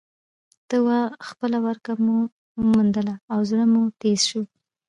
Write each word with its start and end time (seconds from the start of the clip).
ته 0.67 0.75
وا 0.87 0.99
خپله 1.27 1.57
ورکه 1.65 1.91
مې 2.03 2.15
وموندله 2.59 3.15
او 3.33 3.39
زړه 3.49 3.65
مې 3.71 3.81
تیز 4.01 4.19
شو. 4.29 4.41